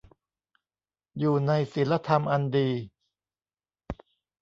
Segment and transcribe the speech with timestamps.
[1.19, 2.69] อยู่ในศีลธรรมอันดี